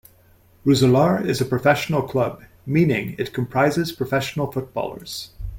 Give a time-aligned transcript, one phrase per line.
[0.65, 5.29] Roeselare is a professional club, meaning it comprises professional footballers.